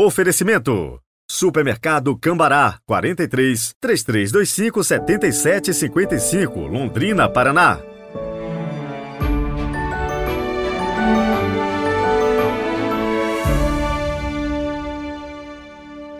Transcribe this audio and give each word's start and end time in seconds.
Oferecimento. 0.00 1.00
Supermercado 1.28 2.16
Cambará 2.16 2.78
43 2.86 3.74
3325 3.80 4.84
7755 4.84 6.60
Londrina, 6.68 7.28
Paraná. 7.28 7.80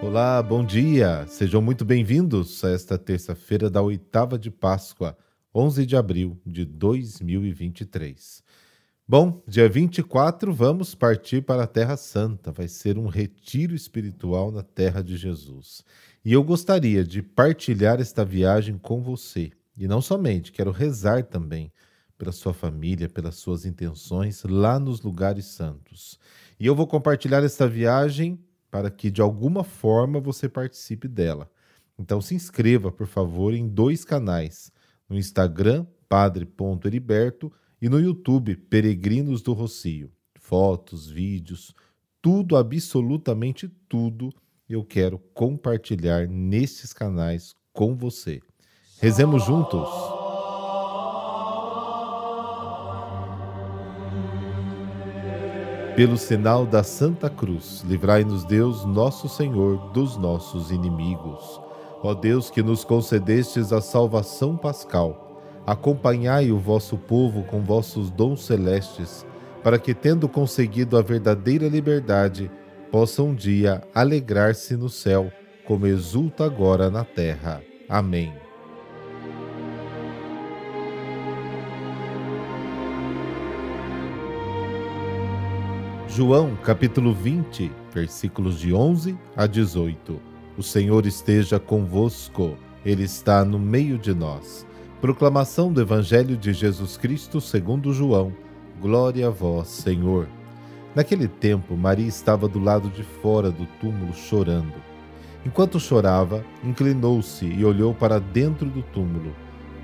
Olá, 0.02 0.42
bom 0.42 0.64
dia. 0.64 1.24
Sejam 1.28 1.62
muito 1.62 1.84
bem-vindos 1.84 2.64
a 2.64 2.70
esta 2.72 2.98
terça-feira 2.98 3.70
da 3.70 3.80
oitava 3.80 4.36
de 4.36 4.50
Páscoa, 4.50 5.16
11 5.54 5.86
de 5.86 5.96
abril 5.96 6.36
de 6.44 6.64
2023. 6.64 8.42
Bom, 9.10 9.42
dia 9.48 9.66
24 9.66 10.52
vamos 10.52 10.94
partir 10.94 11.40
para 11.40 11.62
a 11.62 11.66
Terra 11.66 11.96
Santa. 11.96 12.52
Vai 12.52 12.68
ser 12.68 12.98
um 12.98 13.06
retiro 13.06 13.74
espiritual 13.74 14.52
na 14.52 14.62
Terra 14.62 15.02
de 15.02 15.16
Jesus. 15.16 15.82
E 16.22 16.34
eu 16.34 16.44
gostaria 16.44 17.02
de 17.02 17.22
partilhar 17.22 18.02
esta 18.02 18.22
viagem 18.22 18.76
com 18.76 19.00
você. 19.00 19.50
E 19.78 19.88
não 19.88 20.02
somente, 20.02 20.52
quero 20.52 20.70
rezar 20.70 21.24
também 21.24 21.72
pela 22.18 22.32
sua 22.32 22.52
família, 22.52 23.08
pelas 23.08 23.36
suas 23.36 23.64
intenções 23.64 24.44
lá 24.44 24.78
nos 24.78 25.00
lugares 25.00 25.46
santos. 25.46 26.18
E 26.60 26.66
eu 26.66 26.74
vou 26.74 26.86
compartilhar 26.86 27.42
esta 27.42 27.66
viagem 27.66 28.38
para 28.70 28.90
que 28.90 29.10
de 29.10 29.22
alguma 29.22 29.64
forma 29.64 30.20
você 30.20 30.50
participe 30.50 31.08
dela. 31.08 31.50
Então 31.98 32.20
se 32.20 32.34
inscreva, 32.34 32.92
por 32.92 33.06
favor, 33.06 33.54
em 33.54 33.68
dois 33.68 34.04
canais: 34.04 34.70
no 35.08 35.16
Instagram, 35.16 35.86
padre.heriberto 36.10 37.50
e 37.80 37.88
no 37.88 38.00
YouTube 38.00 38.56
Peregrinos 38.56 39.42
do 39.42 39.52
Rocio. 39.52 40.10
Fotos, 40.38 41.08
vídeos, 41.08 41.74
tudo, 42.20 42.56
absolutamente 42.56 43.68
tudo, 43.88 44.30
eu 44.68 44.84
quero 44.84 45.18
compartilhar 45.32 46.26
nestes 46.26 46.92
canais 46.92 47.54
com 47.72 47.94
você. 47.94 48.40
Rezemos 49.00 49.44
juntos. 49.44 49.88
Pelo 55.94 56.16
sinal 56.16 56.64
da 56.64 56.84
Santa 56.84 57.28
Cruz, 57.28 57.82
livrai-nos 57.86 58.44
Deus, 58.44 58.84
nosso 58.84 59.28
Senhor, 59.28 59.90
dos 59.90 60.16
nossos 60.16 60.70
inimigos. 60.70 61.60
Ó 62.02 62.14
Deus, 62.14 62.50
que 62.50 62.62
nos 62.62 62.84
concedestes 62.84 63.72
a 63.72 63.80
salvação 63.80 64.56
pascal, 64.56 65.27
acompanhai 65.66 66.50
o 66.50 66.58
vosso 66.58 66.96
povo 66.96 67.42
com 67.44 67.62
vossos 67.62 68.10
dons 68.10 68.44
celestes, 68.44 69.26
para 69.62 69.78
que, 69.78 69.94
tendo 69.94 70.28
conseguido 70.28 70.96
a 70.96 71.02
verdadeira 71.02 71.68
liberdade, 71.68 72.50
possa 72.90 73.22
um 73.22 73.34
dia 73.34 73.82
alegrar-se 73.94 74.76
no 74.76 74.88
céu, 74.88 75.30
como 75.66 75.86
exulta 75.86 76.44
agora 76.44 76.90
na 76.90 77.04
terra. 77.04 77.62
Amém. 77.88 78.32
João 86.08 86.56
capítulo 86.64 87.14
20, 87.14 87.70
versículos 87.94 88.58
de 88.58 88.74
11 88.74 89.16
a 89.36 89.46
18. 89.46 90.20
O 90.56 90.62
Senhor 90.64 91.06
esteja 91.06 91.60
convosco, 91.60 92.56
Ele 92.84 93.04
está 93.04 93.44
no 93.44 93.58
meio 93.58 93.96
de 93.96 94.12
nós. 94.12 94.66
Proclamação 95.00 95.72
do 95.72 95.80
Evangelho 95.80 96.36
de 96.36 96.52
Jesus 96.52 96.96
Cristo 96.96 97.40
segundo 97.40 97.92
João. 97.92 98.32
Glória 98.80 99.28
a 99.28 99.30
vós, 99.30 99.68
Senhor. 99.68 100.28
Naquele 100.92 101.28
tempo, 101.28 101.76
Maria 101.76 102.08
estava 102.08 102.48
do 102.48 102.58
lado 102.58 102.90
de 102.90 103.04
fora 103.04 103.48
do 103.48 103.64
túmulo 103.80 104.12
chorando. 104.12 104.74
Enquanto 105.46 105.78
chorava, 105.78 106.44
inclinou-se 106.64 107.46
e 107.46 107.64
olhou 107.64 107.94
para 107.94 108.18
dentro 108.18 108.68
do 108.68 108.82
túmulo. 108.82 109.32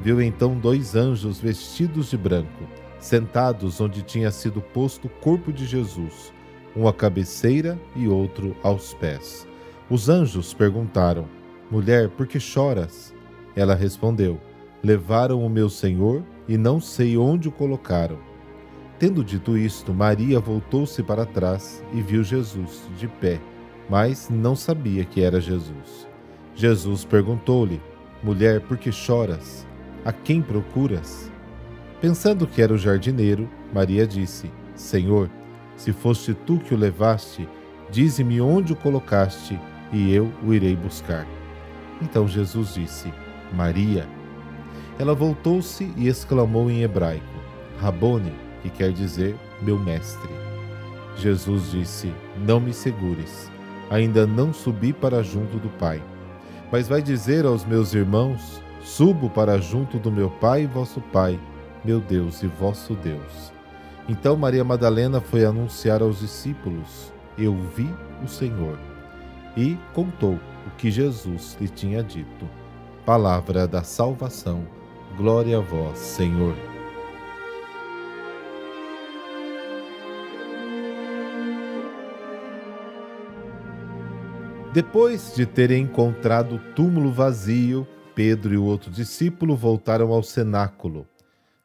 Viu 0.03 0.20
então 0.20 0.59
dois 0.59 0.97
anjos 0.97 1.39
vestidos 1.39 2.11
de 2.11 2.17
branco, 2.17 2.64
sentados 2.98 3.80
onde 3.80 4.03
tinha 4.03 4.33
sido 4.33 4.61
posto 4.61 5.07
o 5.07 5.11
corpo 5.20 5.53
de 5.53 5.64
Jesus, 5.64 6.33
um 6.74 6.89
à 6.89 6.92
cabeceira 6.92 7.79
e 7.95 8.08
outro 8.08 8.57
aos 8.64 8.92
pés. 8.95 9.47
Os 9.89 10.08
anjos 10.08 10.53
perguntaram: 10.53 11.29
Mulher, 11.70 12.08
por 12.08 12.27
que 12.27 12.41
choras? 12.41 13.14
Ela 13.55 13.77
respondeu: 13.77 14.41
Levaram 14.84 15.42
o 15.42 15.48
meu 15.48 15.70
senhor 15.70 16.22
e 16.46 16.58
não 16.58 16.78
sei 16.78 17.17
onde 17.17 17.48
o 17.48 17.52
colocaram. 17.52 18.18
Tendo 18.98 19.24
dito 19.24 19.56
isto, 19.56 19.95
Maria 19.95 20.39
voltou-se 20.39 21.02
para 21.02 21.24
trás 21.24 21.83
e 21.95 22.02
viu 22.02 22.22
Jesus 22.22 22.83
de 22.98 23.08
pé, 23.08 23.40
mas 23.89 24.28
não 24.28 24.55
sabia 24.55 25.02
que 25.02 25.23
era 25.23 25.40
Jesus. 25.40 26.06
Jesus 26.55 27.02
perguntou-lhe: 27.02 27.80
Mulher, 28.23 28.61
por 28.61 28.77
que 28.77 28.92
choras? 28.92 29.67
A 30.05 30.12
quem 30.12 30.42
procuras? 30.42 31.33
Pensando 31.98 32.46
que 32.46 32.61
era 32.61 32.74
o 32.74 32.78
jardineiro, 32.78 33.48
Maria 33.73 34.06
disse: 34.06 34.50
Senhor, 34.74 35.30
se 35.77 35.94
foste 35.94 36.34
tu 36.34 36.58
que 36.58 36.74
o 36.74 36.77
levaste, 36.77 37.48
dize-me 37.90 38.39
onde 38.39 38.74
o 38.74 38.77
colocaste 38.77 39.58
e 39.90 40.14
eu 40.14 40.30
o 40.46 40.52
irei 40.52 40.77
buscar. 40.77 41.27
Então 42.02 42.28
Jesus 42.28 42.74
disse: 42.74 43.11
Maria. 43.50 44.06
Ela 44.98 45.14
voltou-se 45.14 45.92
e 45.96 46.06
exclamou 46.06 46.70
em 46.70 46.82
hebraico: 46.82 47.24
Rabone, 47.80 48.32
que 48.62 48.70
quer 48.70 48.92
dizer 48.92 49.36
meu 49.60 49.78
mestre. 49.78 50.30
Jesus 51.16 51.70
disse: 51.70 52.12
Não 52.46 52.60
me 52.60 52.72
segures, 52.72 53.50
ainda 53.90 54.27
não 54.27 54.52
subi 54.52 54.92
para 54.92 55.22
junto 55.22 55.58
do 55.58 55.68
Pai. 55.78 56.02
Mas 56.70 56.88
vai 56.88 57.02
dizer 57.02 57.44
aos 57.44 57.64
meus 57.64 57.92
irmãos: 57.92 58.62
Subo 58.82 59.28
para 59.28 59.58
junto 59.58 59.98
do 59.98 60.12
meu 60.12 60.30
Pai 60.30 60.62
e 60.62 60.66
vosso 60.66 61.00
Pai, 61.00 61.40
meu 61.84 62.00
Deus 62.00 62.42
e 62.42 62.46
vosso 62.46 62.94
Deus. 62.94 63.52
Então 64.08 64.36
Maria 64.36 64.62
Madalena 64.62 65.20
foi 65.20 65.44
anunciar 65.44 66.02
aos 66.02 66.20
discípulos: 66.20 67.12
Eu 67.36 67.56
vi 67.76 67.88
o 68.22 68.28
Senhor. 68.28 68.78
E 69.56 69.78
contou 69.92 70.34
o 70.66 70.70
que 70.76 70.90
Jesus 70.90 71.56
lhe 71.61 71.68
tinha 71.68 72.02
dito. 72.02 72.48
Palavra 73.05 73.68
da 73.68 73.82
salvação 73.82 74.64
Glória 75.17 75.58
a 75.58 75.61
vós, 75.61 75.97
Senhor. 75.98 76.57
Depois 84.73 85.33
de 85.36 85.47
terem 85.47 85.85
encontrado 85.85 86.57
o 86.57 86.74
túmulo 86.74 87.13
vazio, 87.13 87.86
Pedro 88.13 88.55
e 88.55 88.57
o 88.57 88.64
outro 88.64 88.91
discípulo 88.91 89.55
voltaram 89.55 90.13
ao 90.13 90.20
cenáculo. 90.20 91.07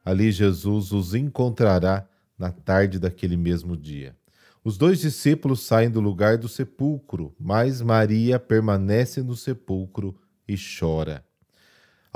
Ali 0.06 0.32
Jesus 0.32 0.92
os 0.92 1.16
encontrará 1.16 2.08
na 2.38 2.52
tarde 2.52 3.00
daquele 3.00 3.36
mesmo 3.36 3.76
dia. 3.76 4.16
Os 4.64 4.78
dois 4.78 5.00
discípulos 5.00 5.62
saem 5.62 5.90
do 5.90 6.00
lugar 6.00 6.38
do 6.38 6.48
sepulcro, 6.48 7.34
mas 7.40 7.82
Maria 7.82 8.40
permanece 8.40 9.24
no 9.24 9.36
sepulcro 9.36 10.16
e 10.48 10.56
chora. 10.56 11.28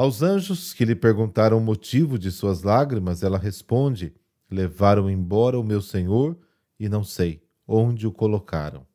Aos 0.04 0.22
anjos 0.22 0.74
que 0.74 0.84
lhe 0.84 0.96
perguntaram 0.96 1.58
o 1.58 1.62
motivo 1.62 2.20
de 2.20 2.30
suas 2.30 2.62
lágrimas, 2.62 3.24
ela 3.24 3.38
responde: 3.38 4.14
Levaram 4.52 5.10
embora 5.10 5.58
o 5.58 5.64
meu 5.64 5.82
Senhor 5.82 6.38
e 6.78 6.90
não 6.90 7.06
sei 7.06 7.42
onde 7.66 8.06
o 8.06 8.12
colocaram. 8.12 8.86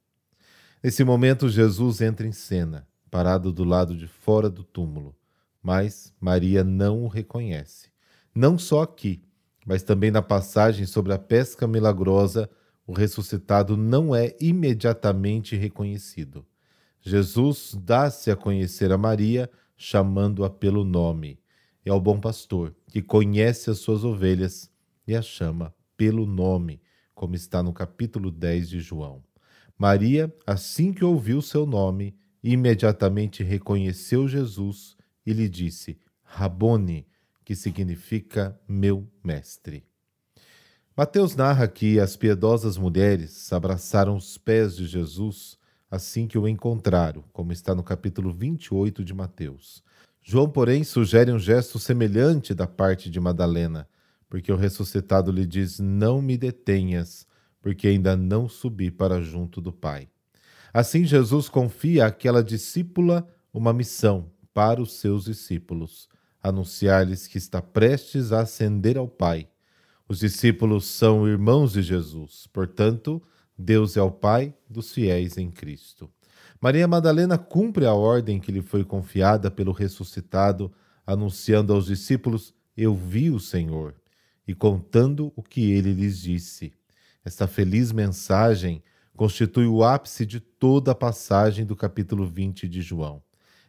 Nesse 0.84 1.02
momento, 1.02 1.48
Jesus 1.48 2.02
entra 2.02 2.26
em 2.26 2.32
cena, 2.32 2.86
parado 3.10 3.50
do 3.50 3.64
lado 3.64 3.96
de 3.96 4.06
fora 4.06 4.50
do 4.50 4.62
túmulo, 4.62 5.16
mas 5.62 6.12
Maria 6.20 6.62
não 6.62 7.02
o 7.02 7.08
reconhece. 7.08 7.88
Não 8.34 8.58
só 8.58 8.82
aqui, 8.82 9.22
mas 9.64 9.82
também 9.82 10.10
na 10.10 10.20
passagem 10.20 10.84
sobre 10.84 11.14
a 11.14 11.18
pesca 11.18 11.66
milagrosa, 11.66 12.50
o 12.86 12.92
ressuscitado 12.92 13.78
não 13.78 14.14
é 14.14 14.36
imediatamente 14.38 15.56
reconhecido. 15.56 16.44
Jesus 17.00 17.74
dá-se 17.82 18.30
a 18.30 18.36
conhecer 18.36 18.92
a 18.92 18.98
Maria 18.98 19.48
chamando-a 19.78 20.50
pelo 20.50 20.84
nome. 20.84 21.38
É 21.84 21.92
o 21.92 22.00
bom 22.00 22.20
pastor 22.20 22.74
que 22.88 23.00
conhece 23.00 23.70
as 23.70 23.78
suas 23.78 24.04
ovelhas 24.04 24.68
e 25.06 25.14
a 25.14 25.22
chama 25.22 25.72
pelo 25.96 26.26
nome, 26.26 26.82
como 27.14 27.34
está 27.34 27.62
no 27.62 27.72
capítulo 27.72 28.30
10 28.30 28.68
de 28.68 28.80
João. 28.80 29.22
Maria, 29.78 30.34
assim 30.44 30.92
que 30.92 31.04
ouviu 31.04 31.40
seu 31.40 31.64
nome, 31.64 32.14
imediatamente 32.42 33.44
reconheceu 33.44 34.26
Jesus 34.26 34.96
e 35.24 35.32
lhe 35.32 35.48
disse: 35.48 35.96
Rabone, 36.24 37.06
que 37.44 37.54
significa 37.54 38.60
meu 38.68 39.08
mestre. 39.24 39.84
Mateus 40.96 41.36
narra 41.36 41.68
que 41.68 42.00
as 42.00 42.16
piedosas 42.16 42.76
mulheres 42.76 43.52
abraçaram 43.52 44.16
os 44.16 44.36
pés 44.36 44.76
de 44.76 44.86
Jesus 44.86 45.56
assim 45.90 46.26
que 46.26 46.38
o 46.38 46.46
encontraram, 46.46 47.24
como 47.32 47.52
está 47.52 47.74
no 47.74 47.82
capítulo 47.82 48.32
28 48.32 49.04
de 49.04 49.14
Mateus. 49.14 49.82
João, 50.22 50.48
porém, 50.48 50.84
sugere 50.84 51.32
um 51.32 51.38
gesto 51.38 51.78
semelhante 51.78 52.52
da 52.52 52.66
parte 52.66 53.10
de 53.10 53.18
Madalena, 53.18 53.88
porque 54.28 54.52
o 54.52 54.56
ressuscitado 54.56 55.32
lhe 55.32 55.46
diz: 55.46 55.78
Não 55.78 56.20
me 56.20 56.36
detenhas, 56.36 57.26
porque 57.62 57.88
ainda 57.88 58.16
não 58.16 58.48
subi 58.48 58.90
para 58.90 59.22
junto 59.22 59.60
do 59.60 59.72
Pai. 59.72 60.08
Assim, 60.72 61.04
Jesus 61.04 61.48
confia 61.48 62.06
àquela 62.06 62.44
discípula 62.44 63.26
uma 63.52 63.72
missão 63.72 64.30
para 64.52 64.82
os 64.82 64.94
seus 65.00 65.24
discípulos: 65.24 66.08
anunciar-lhes 66.42 67.26
que 67.26 67.38
está 67.38 67.62
prestes 67.62 68.32
a 68.32 68.40
ascender 68.40 68.98
ao 68.98 69.08
Pai. 69.08 69.48
Os 70.08 70.18
discípulos 70.20 70.86
são 70.86 71.28
irmãos 71.28 71.72
de 71.72 71.82
Jesus, 71.82 72.46
portanto, 72.52 73.22
Deus 73.58 73.96
é 73.96 74.02
o 74.02 74.10
Pai 74.10 74.54
dos 74.70 74.92
fiéis 74.92 75.36
em 75.36 75.50
Cristo. 75.50 76.08
Maria 76.60 76.86
Madalena 76.86 77.36
cumpre 77.36 77.86
a 77.86 77.92
ordem 77.92 78.38
que 78.38 78.52
lhe 78.52 78.62
foi 78.62 78.84
confiada 78.84 79.50
pelo 79.50 79.72
ressuscitado, 79.72 80.72
anunciando 81.04 81.72
aos 81.72 81.86
discípulos: 81.86 82.54
Eu 82.76 82.94
vi 82.94 83.30
o 83.30 83.40
Senhor, 83.40 83.96
e 84.46 84.54
contando 84.54 85.32
o 85.34 85.42
que 85.42 85.72
ele 85.72 85.92
lhes 85.92 86.20
disse. 86.20 86.72
Esta 87.24 87.48
feliz 87.48 87.90
mensagem 87.90 88.80
constitui 89.16 89.66
o 89.66 89.82
ápice 89.82 90.24
de 90.24 90.38
toda 90.38 90.92
a 90.92 90.94
passagem 90.94 91.66
do 91.66 91.74
capítulo 91.74 92.24
20 92.24 92.68
de 92.68 92.80
João. 92.80 93.20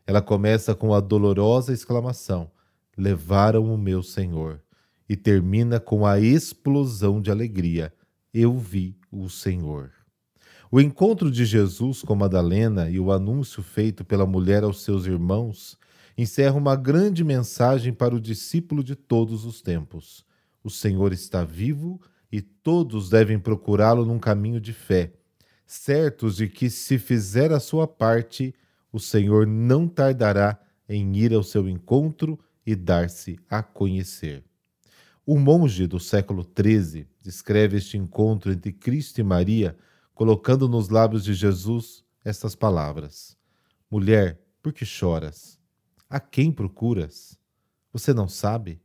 Ela 0.05 0.21
começa 0.21 0.75
com 0.75 0.93
a 0.93 0.99
dolorosa 0.99 1.73
exclamação: 1.73 2.51
Levaram 2.95 3.73
o 3.73 3.77
meu 3.77 4.03
Senhor, 4.03 4.61
e 5.07 5.15
termina 5.15 5.79
com 5.79 6.05
a 6.05 6.19
explosão 6.19 7.19
de 7.19 7.31
alegria: 7.31 7.91
Eu 8.31 8.55
vi 8.55 8.98
o 9.11 9.29
Senhor. 9.29 9.91
O 10.71 10.79
encontro 10.79 11.31
de 11.31 11.45
Jesus 11.45 12.01
com 12.01 12.15
Madalena 12.15 12.89
e 12.89 12.99
o 12.99 13.11
anúncio 13.11 13.63
feito 13.63 14.05
pela 14.05 14.25
mulher 14.25 14.63
aos 14.63 14.83
seus 14.83 15.05
irmãos 15.05 15.77
encerra 16.17 16.55
uma 16.55 16.75
grande 16.75 17.23
mensagem 17.23 17.93
para 17.93 18.15
o 18.15 18.21
discípulo 18.21 18.83
de 18.83 18.95
todos 18.95 19.45
os 19.45 19.61
tempos. 19.61 20.25
O 20.63 20.69
Senhor 20.69 21.13
está 21.13 21.43
vivo 21.43 21.99
e 22.31 22.41
todos 22.41 23.09
devem 23.09 23.39
procurá-lo 23.39 24.05
num 24.05 24.19
caminho 24.19 24.59
de 24.61 24.73
fé 24.73 25.13
certos 25.69 26.37
de 26.37 26.47
que, 26.47 26.67
se 26.67 26.97
fizer 26.97 27.51
a 27.51 27.59
sua 27.59 27.87
parte, 27.87 28.55
o 28.91 28.99
Senhor 28.99 29.45
não 29.45 29.87
tardará 29.87 30.59
em 30.89 31.15
ir 31.15 31.31
ao 31.31 31.43
seu 31.43 31.69
encontro 31.69 32.39
e 32.65 32.75
dar-se 32.75 33.37
a 33.47 33.61
conhecer. 33.61 34.43
O 35.23 35.37
monge 35.37 35.85
do 35.85 35.99
século 35.99 36.43
XIII 36.43 37.07
descreve 37.29 37.77
este 37.77 37.95
encontro 37.95 38.51
entre 38.51 38.73
Cristo 38.73 39.21
e 39.21 39.23
Maria, 39.23 39.77
colocando 40.15 40.67
nos 40.67 40.89
lábios 40.89 41.23
de 41.23 41.35
Jesus 41.35 42.03
estas 42.25 42.55
palavras: 42.55 43.37
Mulher, 43.89 44.41
por 44.63 44.73
que 44.73 44.83
choras? 44.83 45.59
A 46.09 46.19
quem 46.19 46.51
procuras? 46.51 47.37
Você 47.93 48.15
não 48.15 48.27
sabe? 48.27 48.81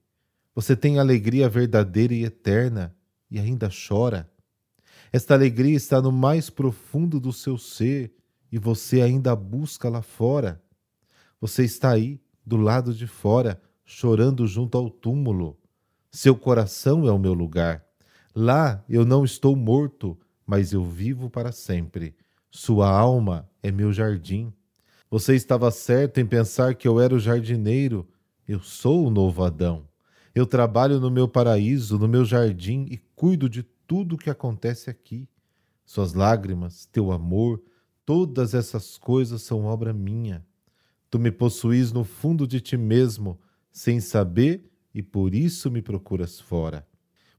Você 0.54 0.76
tem 0.76 0.98
alegria 0.98 1.48
verdadeira 1.48 2.12
e 2.12 2.24
eterna 2.24 2.94
e 3.30 3.38
ainda 3.38 3.70
chora? 3.70 4.30
Esta 5.10 5.32
alegria 5.32 5.76
está 5.76 6.02
no 6.02 6.12
mais 6.12 6.50
profundo 6.50 7.18
do 7.18 7.32
seu 7.32 7.56
ser 7.56 8.14
e 8.52 8.58
você 8.58 9.00
ainda 9.00 9.32
a 9.32 9.36
busca 9.36 9.88
lá 9.88 10.02
fora. 10.02 10.62
Você 11.40 11.64
está 11.64 11.92
aí, 11.92 12.20
do 12.44 12.58
lado 12.58 12.92
de 12.92 13.06
fora, 13.06 13.60
chorando 13.86 14.46
junto 14.46 14.76
ao 14.76 14.90
túmulo. 14.90 15.58
Seu 16.10 16.36
coração 16.36 17.08
é 17.08 17.10
o 17.10 17.18
meu 17.18 17.32
lugar. 17.32 17.84
Lá 18.34 18.84
eu 18.88 19.04
não 19.04 19.24
estou 19.24 19.54
morto, 19.54 20.18
mas 20.44 20.72
eu 20.72 20.84
vivo 20.84 21.30
para 21.30 21.52
sempre. 21.52 22.16
Sua 22.50 22.88
alma 22.88 23.48
é 23.62 23.70
meu 23.70 23.92
jardim. 23.92 24.52
Você 25.08 25.36
estava 25.36 25.70
certo 25.70 26.18
em 26.18 26.26
pensar 26.26 26.74
que 26.74 26.88
eu 26.88 26.98
era 26.98 27.14
o 27.14 27.20
jardineiro. 27.20 28.08
Eu 28.46 28.60
sou 28.60 29.06
o 29.06 29.10
novo 29.10 29.44
Adão. 29.44 29.88
Eu 30.34 30.46
trabalho 30.46 30.98
no 30.98 31.12
meu 31.12 31.28
paraíso, 31.28 31.96
no 31.96 32.08
meu 32.08 32.24
jardim 32.24 32.86
e 32.90 32.98
cuido 33.14 33.48
de 33.48 33.62
tudo 33.86 34.16
o 34.16 34.18
que 34.18 34.28
acontece 34.28 34.90
aqui. 34.90 35.28
Suas 35.86 36.12
lágrimas, 36.12 36.86
teu 36.86 37.12
amor, 37.12 37.62
todas 38.04 38.52
essas 38.52 38.98
coisas 38.98 39.42
são 39.42 39.64
obra 39.64 39.92
minha. 39.92 40.44
Tu 41.08 41.20
me 41.20 41.30
possuís 41.30 41.92
no 41.92 42.02
fundo 42.02 42.48
de 42.48 42.60
ti 42.60 42.76
mesmo, 42.76 43.38
sem 43.70 44.00
saber, 44.00 44.68
e 44.92 45.02
por 45.02 45.34
isso 45.34 45.70
me 45.70 45.80
procuras 45.80 46.40
fora. 46.40 46.84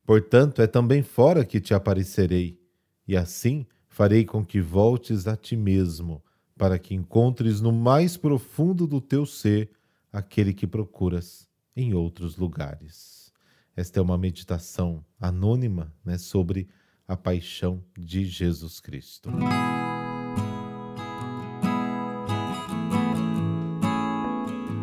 Portanto, 0.05 0.61
é 0.61 0.67
também 0.67 1.01
fora 1.01 1.43
que 1.43 1.59
te 1.59 1.73
aparecerei, 1.73 2.59
e 3.07 3.17
assim 3.17 3.65
farei 3.87 4.23
com 4.23 4.45
que 4.45 4.61
voltes 4.61 5.27
a 5.27 5.35
ti 5.35 5.55
mesmo, 5.55 6.23
para 6.57 6.77
que 6.77 6.93
encontres 6.93 7.59
no 7.59 7.71
mais 7.71 8.15
profundo 8.15 8.85
do 8.85 9.01
teu 9.01 9.25
ser 9.25 9.71
aquele 10.11 10.53
que 10.53 10.67
procuras 10.67 11.47
em 11.75 11.93
outros 11.93 12.37
lugares. 12.37 13.33
Esta 13.75 13.99
é 13.99 14.01
uma 14.01 14.17
meditação 14.17 15.03
anônima 15.19 15.93
né, 16.03 16.17
sobre 16.17 16.69
a 17.07 17.17
paixão 17.17 17.83
de 17.97 18.25
Jesus 18.25 18.79
Cristo. 18.79 19.29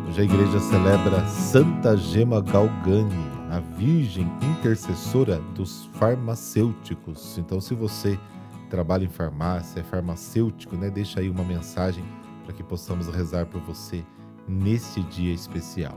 Hoje 0.07 0.21
a 0.21 0.23
igreja 0.23 0.59
celebra 0.59 1.25
Santa 1.27 1.97
Gema 1.97 2.39
Galgani, 2.39 3.32
a 3.53 3.59
Virgem 3.59 4.27
intercessora 4.41 5.39
dos 5.53 5.85
farmacêuticos. 5.93 7.37
Então, 7.37 7.61
se 7.61 7.75
você 7.75 8.17
trabalha 8.67 9.05
em 9.05 9.09
farmácia, 9.09 9.81
é 9.81 9.83
farmacêutico, 9.83 10.75
né, 10.75 10.89
deixa 10.89 11.19
aí 11.19 11.29
uma 11.29 11.43
mensagem 11.43 12.03
para 12.43 12.53
que 12.53 12.63
possamos 12.63 13.07
rezar 13.07 13.45
por 13.45 13.61
você 13.61 14.03
neste 14.47 15.03
dia 15.03 15.31
especial. 15.31 15.95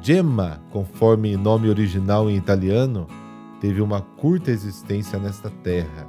Gemma, 0.00 0.62
conforme 0.70 1.36
nome 1.36 1.68
original 1.68 2.30
em 2.30 2.36
italiano, 2.36 3.08
teve 3.60 3.80
uma 3.80 4.00
curta 4.00 4.52
existência 4.52 5.18
nesta 5.18 5.50
terra. 5.50 6.06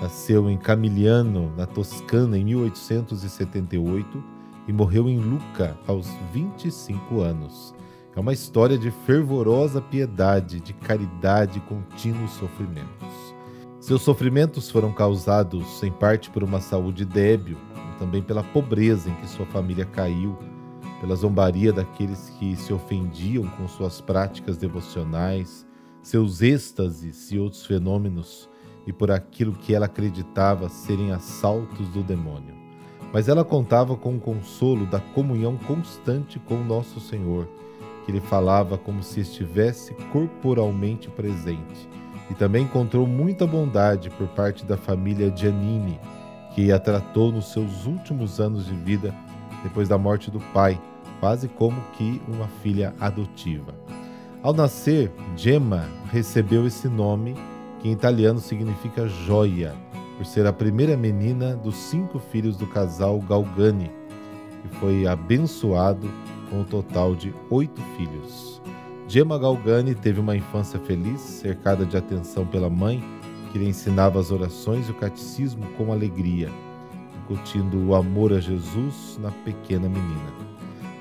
Nasceu 0.00 0.48
em 0.48 0.56
Camigliano, 0.56 1.52
na 1.58 1.66
Toscana, 1.66 2.38
em 2.38 2.44
1878 2.46 4.24
e 4.66 4.72
morreu 4.72 5.10
em 5.10 5.18
Lucca 5.18 5.76
aos 5.86 6.08
25 6.32 7.20
anos. 7.20 7.75
É 8.16 8.20
uma 8.20 8.32
história 8.32 8.78
de 8.78 8.90
fervorosa 8.90 9.78
piedade, 9.78 10.58
de 10.58 10.72
caridade 10.72 11.58
e 11.58 11.60
contínuos 11.60 12.30
sofrimentos. 12.30 13.36
Seus 13.78 14.00
sofrimentos 14.00 14.70
foram 14.70 14.90
causados, 14.90 15.82
em 15.82 15.92
parte, 15.92 16.30
por 16.30 16.42
uma 16.42 16.58
saúde 16.58 17.04
débil, 17.04 17.58
também 17.98 18.22
pela 18.22 18.42
pobreza 18.42 19.10
em 19.10 19.14
que 19.16 19.28
sua 19.28 19.44
família 19.44 19.84
caiu 19.84 20.34
pela 20.98 21.14
zombaria 21.14 21.74
daqueles 21.74 22.30
que 22.38 22.56
se 22.56 22.72
ofendiam 22.72 23.46
com 23.50 23.68
suas 23.68 24.00
práticas 24.00 24.56
devocionais, 24.56 25.66
seus 26.02 26.40
êxtases 26.40 27.30
e 27.30 27.38
outros 27.38 27.66
fenômenos, 27.66 28.48
e 28.86 28.94
por 28.94 29.10
aquilo 29.10 29.52
que 29.52 29.74
ela 29.74 29.84
acreditava 29.84 30.70
serem 30.70 31.12
assaltos 31.12 31.86
do 31.90 32.02
demônio. 32.02 32.54
Mas 33.12 33.28
ela 33.28 33.44
contava 33.44 33.94
com 33.94 34.16
o 34.16 34.20
consolo 34.20 34.86
da 34.86 35.00
comunhão 35.00 35.58
constante 35.58 36.38
com 36.38 36.64
Nosso 36.64 36.98
Senhor, 36.98 37.46
que 38.06 38.12
lhe 38.12 38.20
falava 38.20 38.78
como 38.78 39.02
se 39.02 39.20
estivesse 39.20 39.92
corporalmente 40.12 41.10
presente. 41.10 41.88
E 42.30 42.34
também 42.34 42.62
encontrou 42.62 43.04
muita 43.04 43.44
bondade 43.44 44.10
por 44.10 44.28
parte 44.28 44.64
da 44.64 44.76
família 44.76 45.30
Giannini, 45.34 45.98
que 46.54 46.70
a 46.70 46.78
tratou 46.78 47.32
nos 47.32 47.50
seus 47.52 47.84
últimos 47.84 48.40
anos 48.40 48.66
de 48.66 48.74
vida 48.74 49.12
depois 49.64 49.88
da 49.88 49.98
morte 49.98 50.30
do 50.30 50.38
pai, 50.54 50.80
quase 51.18 51.48
como 51.48 51.80
que 51.94 52.22
uma 52.28 52.46
filha 52.62 52.94
adotiva. 53.00 53.74
Ao 54.40 54.52
nascer, 54.52 55.10
Gemma 55.36 55.88
recebeu 56.12 56.64
esse 56.64 56.88
nome, 56.88 57.34
que 57.80 57.88
em 57.88 57.92
italiano 57.92 58.38
significa 58.38 59.08
joia, 59.08 59.74
por 60.16 60.24
ser 60.24 60.46
a 60.46 60.52
primeira 60.52 60.96
menina 60.96 61.56
dos 61.56 61.74
cinco 61.74 62.20
filhos 62.20 62.56
do 62.56 62.66
casal 62.68 63.18
Galgani, 63.20 63.90
e 64.64 64.76
foi 64.76 65.06
abençoado 65.06 66.08
com 66.50 66.60
um 66.60 66.64
total 66.64 67.14
de 67.14 67.34
oito 67.50 67.80
filhos. 67.96 68.60
Gemma 69.08 69.38
Galgani 69.38 69.94
teve 69.94 70.20
uma 70.20 70.36
infância 70.36 70.80
feliz, 70.80 71.20
cercada 71.20 71.86
de 71.86 71.96
atenção 71.96 72.46
pela 72.46 72.68
mãe, 72.68 73.02
que 73.52 73.58
lhe 73.58 73.68
ensinava 73.68 74.18
as 74.18 74.30
orações 74.30 74.88
e 74.88 74.90
o 74.90 74.94
catecismo 74.94 75.64
com 75.76 75.92
alegria 75.92 76.50
incutindo 77.26 77.84
o 77.84 77.94
amor 77.94 78.32
a 78.32 78.38
Jesus 78.38 79.18
na 79.20 79.32
pequena 79.32 79.88
menina. 79.88 80.32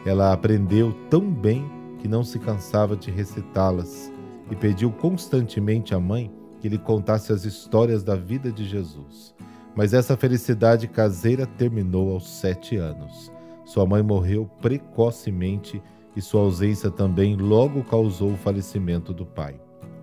Ela 0.04 0.34
aprendeu 0.34 0.92
tão 1.10 1.22
bem 1.22 1.70
que 2.00 2.08
não 2.08 2.24
se 2.24 2.40
cansava 2.40 2.96
de 2.96 3.12
recitá-las 3.12 4.12
e 4.50 4.56
pediu 4.56 4.92
constantemente 4.92 5.94
à 5.94 6.00
mãe 6.00 6.32
que 6.60 6.68
lhe 6.68 6.80
contasse 6.80 7.32
as 7.32 7.46
histórias 7.46 8.04
da 8.04 8.16
vida 8.16 8.52
de 8.52 8.66
Jesus. 8.66 9.36
Mas 9.76 9.94
essa 9.94 10.18
felicidade 10.18 10.88
caseira 10.88 11.46
terminou 11.46 12.12
aos 12.12 12.28
sete 12.28 12.76
anos. 12.76 13.32
Sua 13.66 13.86
mãe 13.86 14.04
morreu 14.04 14.50
precocemente 14.62 15.82
e 16.16 16.22
sua 16.22 16.42
ausência 16.42 16.90
também 16.90 17.36
logo 17.36 17.84
causou 17.84 18.32
o 18.32 18.38
falecimento 18.38 19.14
do 19.14 19.26
pai. 19.26 19.60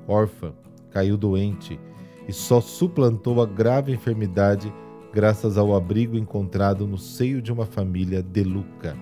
Órfã, 0.06 0.52
caiu 0.90 1.16
doente 1.16 1.80
e 2.28 2.32
só 2.32 2.60
suplantou 2.60 3.40
a 3.40 3.46
grave 3.46 3.92
enfermidade 3.92 4.72
graças 5.12 5.56
ao 5.56 5.74
abrigo 5.74 6.16
encontrado 6.16 6.86
no 6.86 6.98
seio 6.98 7.40
de 7.40 7.52
uma 7.52 7.66
família 7.66 8.22
de 8.22 8.42
Luca, 8.42 8.96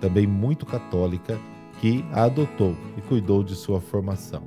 também 0.00 0.26
muito 0.26 0.64
católica, 0.64 1.38
que 1.80 2.04
a 2.12 2.24
adotou 2.24 2.74
e 2.96 3.02
cuidou 3.02 3.42
de 3.42 3.54
sua 3.54 3.80
formação. 3.80 4.42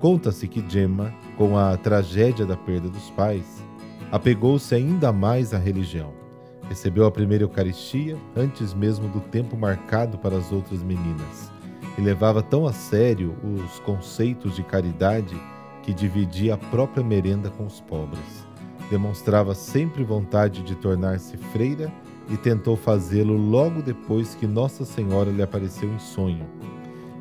Conta-se 0.00 0.48
que 0.48 0.64
Gemma, 0.68 1.14
com 1.36 1.56
a 1.56 1.76
tragédia 1.76 2.44
da 2.44 2.56
perda 2.56 2.88
dos 2.88 3.10
pais, 3.10 3.64
apegou-se 4.10 4.74
ainda 4.74 5.12
mais 5.12 5.54
à 5.54 5.58
religião. 5.58 6.21
Recebeu 6.68 7.06
a 7.06 7.10
primeira 7.10 7.44
Eucaristia 7.44 8.16
antes 8.36 8.72
mesmo 8.72 9.08
do 9.08 9.20
tempo 9.20 9.56
marcado 9.56 10.18
para 10.18 10.36
as 10.36 10.52
outras 10.52 10.82
meninas 10.82 11.52
e 11.96 12.00
levava 12.00 12.42
tão 12.42 12.66
a 12.66 12.72
sério 12.72 13.34
os 13.42 13.78
conceitos 13.80 14.54
de 14.56 14.62
caridade 14.62 15.36
que 15.82 15.92
dividia 15.92 16.54
a 16.54 16.58
própria 16.58 17.04
merenda 17.04 17.50
com 17.50 17.66
os 17.66 17.80
pobres. 17.80 18.46
Demonstrava 18.88 19.54
sempre 19.54 20.04
vontade 20.04 20.62
de 20.62 20.74
tornar-se 20.74 21.36
freira 21.36 21.92
e 22.30 22.36
tentou 22.36 22.76
fazê-lo 22.76 23.36
logo 23.36 23.82
depois 23.82 24.34
que 24.34 24.46
Nossa 24.46 24.84
Senhora 24.84 25.30
lhe 25.30 25.42
apareceu 25.42 25.92
em 25.92 25.98
sonho. 25.98 26.46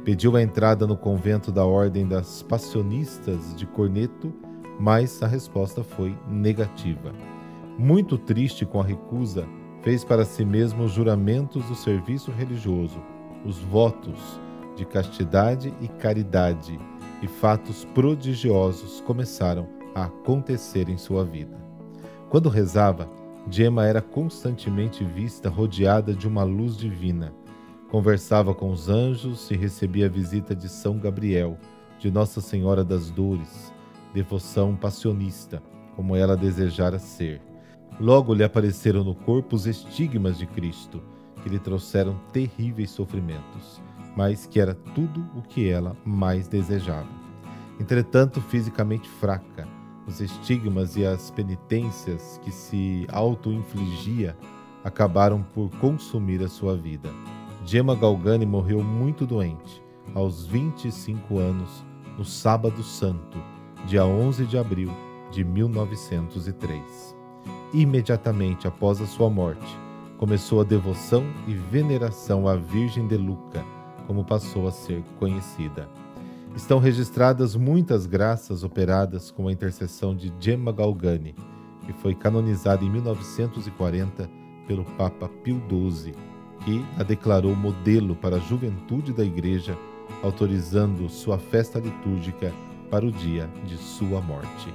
Pediu 0.04 0.36
a 0.36 0.42
entrada 0.42 0.88
no 0.88 0.98
convento 0.98 1.52
da 1.52 1.66
Ordem 1.66 2.08
das 2.08 2.42
Passionistas 2.42 3.56
de 3.56 3.66
Corneto, 3.66 4.34
mas 4.80 5.22
a 5.22 5.28
resposta 5.28 5.84
foi 5.84 6.18
negativa. 6.28 7.12
Muito 7.78 8.18
triste 8.18 8.66
com 8.66 8.80
a 8.80 8.84
recusa, 8.84 9.48
fez 9.82 10.04
para 10.04 10.25
si 10.25 10.46
mesmo 10.46 10.84
os 10.84 10.92
juramentos 10.92 11.66
do 11.66 11.75
serviço 11.75 12.32
religioso, 12.32 13.01
os 13.46 13.60
votos 13.60 14.40
de 14.75 14.86
castidade 14.86 15.74
e 15.82 15.88
caridade, 15.88 16.80
e 17.22 17.28
fatos 17.28 17.86
prodigiosos 17.86 19.01
começaram 19.01 19.68
a 19.94 20.06
acontecer 20.06 20.90
em 20.90 20.98
sua 20.98 21.24
vida. 21.24 21.58
Quando 22.30 22.50
rezava, 22.50 23.10
Gemma 23.50 23.86
era 23.86 24.01
constantemente 24.01 25.04
vista 25.04 25.50
rodeada 25.50 26.13
de 26.13 26.28
uma 26.28 26.44
luz 26.44 26.78
divina. 26.78 27.34
Conversava 27.90 28.54
com 28.54 28.72
os 28.72 28.88
anjos 28.88 29.50
e 29.50 29.56
recebia 29.56 30.06
a 30.06 30.10
visita 30.10 30.56
de 30.56 30.70
São 30.70 30.98
Gabriel, 30.98 31.58
de 32.00 32.12
Nossa 32.12 32.40
Senhora 32.40 32.84
das 32.84 33.10
Dores, 33.10 33.74
devoção 34.13 34.75
passionista, 34.75 35.62
como 35.96 36.16
ela 36.16 36.38
desejara 36.38 37.00
ser. 37.00 37.50
Logo 38.00 38.34
lhe 38.34 38.44
apareceram 38.44 39.04
no 39.04 39.14
corpo 39.14 39.56
os 39.56 39.68
estigmas 39.68 40.38
de 40.38 40.46
Cristo, 40.48 41.02
que 41.42 41.50
lhe 41.50 41.60
trouxeram 41.60 42.20
terríveis 42.32 42.92
sofrimentos, 42.92 43.82
mas 44.16 44.46
que 44.46 44.60
era 44.60 44.74
tudo 44.74 45.26
o 45.36 45.42
que 45.42 45.70
ela 45.70 45.96
mais 46.06 46.48
desejava. 46.48 47.10
Entretanto, 47.80 48.42
fisicamente 48.42 49.10
fraca, 49.10 49.68
os 50.08 50.20
estigmas 50.20 50.96
e 50.96 51.06
as 51.06 51.32
penitências 51.32 52.40
que 52.44 52.52
se 52.52 53.08
auto-infligia 53.12 54.36
acabaram 54.84 55.44
por 55.54 55.70
consumir 55.78 56.44
a 56.44 56.48
sua 56.48 56.76
vida. 56.76 57.10
Gemma 57.66 57.96
Galgani 57.96 58.46
morreu 58.46 58.84
muito 58.84 59.26
doente, 59.26 59.82
aos 60.16 60.46
25 60.46 61.38
anos, 61.38 61.86
no 62.18 62.26
Sábado 62.26 62.84
Santo, 62.84 63.38
dia 63.86 64.06
11 64.06 64.46
de 64.46 64.58
abril 64.58 64.92
de 65.32 65.44
1903. 65.44 67.21
Imediatamente 67.74 68.68
após 68.68 69.00
a 69.00 69.06
sua 69.06 69.30
morte, 69.30 69.80
começou 70.18 70.60
a 70.60 70.63
devoção 70.66 71.24
e 71.48 71.54
veneração 71.54 72.46
à 72.46 72.56
Virgem 72.56 73.08
de 73.08 73.16
Luca, 73.16 73.63
como 74.06 74.25
passou 74.25 74.68
a 74.68 74.72
ser 74.72 75.01
conhecida. 75.18 75.88
Estão 76.54 76.80
registradas 76.80 77.56
muitas 77.56 78.06
graças 78.06 78.66
operadas 78.66 79.32
com 79.32 79.48
a 79.48 79.54
intercessão 79.54 80.13
de 80.13 80.34
Gemma 80.38 80.74
Galgani, 80.74 81.34
que 81.86 81.94
foi 81.94 82.13
canonizada 82.13 82.84
em 82.84 82.90
1940 82.90 84.30
pelo 84.68 84.84
Papa 84.84 85.30
Pio 85.42 85.62
XII, 85.70 86.13
que 86.66 86.86
a 87.00 87.04
declarou 87.04 87.56
modelo 87.56 88.18
para 88.18 88.36
a 88.36 88.40
juventude 88.40 89.13
da 89.13 89.24
Igreja, 89.24 89.78
autorizando 90.22 91.08
sua 91.08 91.40
festa 91.40 91.80
litúrgica 91.80 92.54
para 92.90 93.06
o 93.06 93.12
dia 93.13 93.50
de 93.66 93.78
sua 93.78 94.20
morte. 94.20 94.74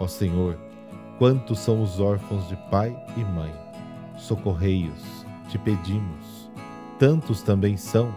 Ó 0.00 0.08
Senhor, 0.08 0.58
quantos 1.22 1.60
são 1.60 1.80
os 1.80 2.00
órfãos 2.00 2.48
de 2.48 2.56
pai 2.68 2.92
e 3.16 3.20
mãe? 3.20 3.54
Socorrei-os, 4.16 5.24
te 5.48 5.56
pedimos. 5.56 6.50
Tantos 6.98 7.42
também 7.42 7.76
são 7.76 8.12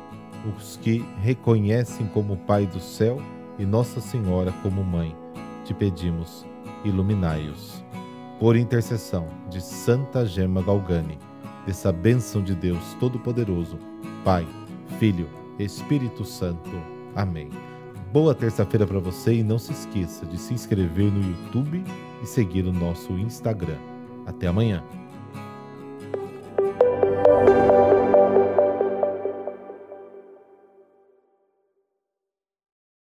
os 0.58 0.78
que 0.78 1.06
reconhecem 1.22 2.08
como 2.08 2.36
Pai 2.36 2.66
do 2.66 2.80
céu 2.80 3.22
e 3.60 3.64
Nossa 3.64 4.02
Senhora 4.02 4.52
como 4.64 4.84
Mãe. 4.84 5.16
Te 5.64 5.72
pedimos, 5.72 6.48
iluminai-os. 6.84 7.86
Por 8.40 8.56
intercessão 8.56 9.28
de 9.52 9.62
Santa 9.62 10.26
Gema 10.26 10.64
Galgani, 10.64 11.20
dessa 11.64 11.92
bênção 11.92 12.42
de 12.42 12.56
Deus 12.56 12.96
Todo-Poderoso, 13.00 13.78
Pai, 14.24 14.48
Filho, 14.98 15.30
Espírito 15.60 16.26
Santo. 16.26 16.72
Amém. 17.16 17.52
Boa 18.15 18.34
terça-feira 18.34 18.88
para 18.88 18.98
você 18.98 19.34
e 19.34 19.43
não 19.43 19.60
se 19.60 19.74
esqueça 19.74 20.25
de 20.25 20.38
se 20.38 20.53
inscrever 20.53 21.12
no 21.12 21.22
YouTube 21.22 21.84
e 22.24 22.25
seguir 22.25 22.65
o 22.65 22.72
nosso 22.72 23.12
Instagram. 23.12 23.75
Até 24.25 24.48
amanhã. 24.48 24.81